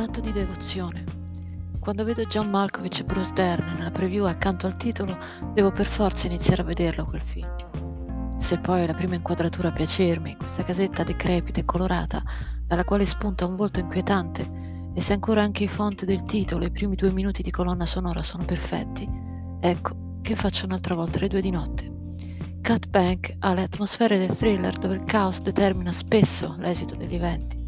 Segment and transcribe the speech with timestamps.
[0.00, 1.04] atto di devozione.
[1.78, 5.18] Quando vedo John Malkovich e Bruce Dern nella preview accanto al titolo,
[5.52, 7.50] devo per forza iniziare a vederlo quel film.
[8.38, 12.22] Se poi la prima inquadratura piacermi, questa casetta decrepita e colorata,
[12.66, 16.66] dalla quale spunta un volto inquietante, e se ancora anche i font del titolo e
[16.66, 19.08] i primi due minuti di colonna sonora sono perfetti,
[19.60, 21.90] ecco che faccio un'altra volta le due di notte.
[22.62, 27.61] Cut Bank ha le atmosfere del thriller dove il caos determina spesso l'esito degli eventi.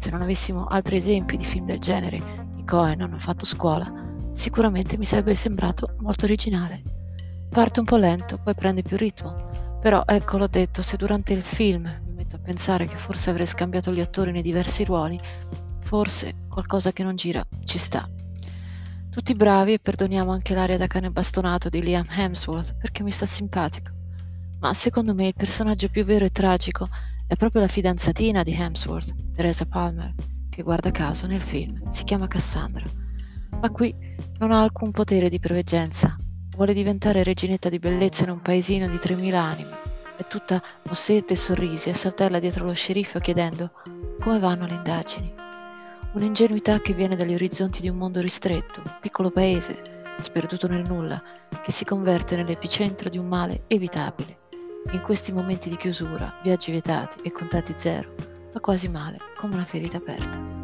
[0.00, 2.16] Se non avessimo altri esempi di film del genere,
[2.56, 3.92] i Cohen hanno fatto scuola,
[4.32, 6.82] sicuramente mi sarebbe sembrato molto originale.
[7.50, 11.42] Parte un po' lento, poi prende più ritmo, però ecco l'ho detto, se durante il
[11.42, 15.20] film mi metto a pensare che forse avrei scambiato gli attori nei diversi ruoli,
[15.80, 18.08] forse qualcosa che non gira ci sta.
[19.10, 23.26] Tutti bravi e perdoniamo anche l'aria da cane bastonato di Liam Hemsworth perché mi sta
[23.26, 23.90] simpatico.
[24.60, 26.88] Ma secondo me il personaggio più vero e tragico
[27.30, 30.12] è proprio la fidanzatina di Hemsworth, Teresa Palmer,
[30.50, 32.84] che guarda caso nel film si chiama Cassandra.
[33.60, 33.94] Ma qui
[34.38, 36.16] non ha alcun potere di preveggenza.
[36.56, 39.78] Vuole diventare reginetta di bellezza in un paesino di 3.000 anime.
[40.16, 43.74] È tutta mossette e sorrisi e saltella dietro lo sceriffo chiedendo
[44.18, 45.32] come vanno le indagini.
[46.14, 51.22] Un'ingenuità che viene dagli orizzonti di un mondo ristretto, un piccolo paese, sperduto nel nulla,
[51.62, 54.39] che si converte nell'epicentro di un male evitabile
[54.92, 58.14] in questi momenti di chiusura, viaggi vietati e contatti zero,
[58.50, 60.59] fa quasi male, come una ferita aperta.